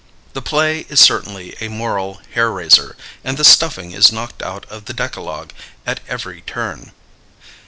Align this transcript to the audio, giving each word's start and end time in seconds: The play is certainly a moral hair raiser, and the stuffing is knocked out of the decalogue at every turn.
The 0.33 0.41
play 0.41 0.87
is 0.89 0.99
certainly 0.99 1.55
a 1.61 1.67
moral 1.67 2.21
hair 2.33 2.49
raiser, 2.49 2.97
and 3.23 3.37
the 3.37 3.43
stuffing 3.43 3.91
is 3.91 4.11
knocked 4.11 4.41
out 4.41 4.65
of 4.65 4.85
the 4.85 4.93
decalogue 4.95 5.51
at 5.85 5.99
every 6.07 6.41
turn. 6.41 6.91